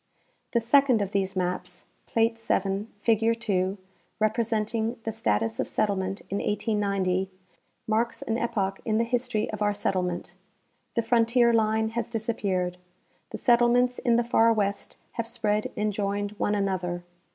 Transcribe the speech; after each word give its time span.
The 0.53 0.59
second 0.59 0.99
of 1.03 1.11
these 1.11 1.35
maps 1.35 1.85
(plate 2.07 2.39
7, 2.39 2.91
figure 3.01 3.35
2), 3.35 3.77
representing 4.19 4.97
the 5.03 5.11
status 5.11 5.59
of 5.59 5.67
settlement 5.67 6.21
in 6.31 6.39
1890, 6.39 7.29
marks 7.85 8.23
an 8.23 8.35
epoch 8.35 8.79
in 8.83 8.97
the 8.97 9.03
history 9.03 9.47
of 9.51 9.61
our 9.61 9.73
settlement. 9.73 10.33
The 10.95 11.03
frontier 11.03 11.53
line 11.53 11.89
has 11.89 12.09
disappeared. 12.09 12.77
The 13.29 13.37
settle 13.37 13.69
ments 13.69 13.99
in 13.99 14.15
the 14.15 14.23
far 14.23 14.51
west 14.51 14.97
have 15.11 15.27
spread 15.27 15.71
and 15.77 15.93
joined 15.93 16.31
one 16.39 16.55
another. 16.55 17.03